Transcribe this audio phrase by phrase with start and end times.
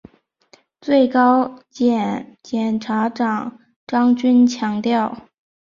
[0.81, 5.29] 最高检检察长张军强调